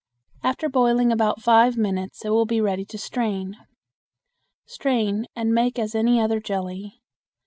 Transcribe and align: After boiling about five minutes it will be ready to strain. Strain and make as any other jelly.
After 0.41 0.67
boiling 0.67 1.11
about 1.11 1.43
five 1.43 1.77
minutes 1.77 2.25
it 2.25 2.29
will 2.29 2.47
be 2.47 2.59
ready 2.59 2.85
to 2.85 2.97
strain. 2.97 3.55
Strain 4.65 5.27
and 5.35 5.53
make 5.53 5.77
as 5.77 5.93
any 5.93 6.19
other 6.19 6.39
jelly. 6.39 7.03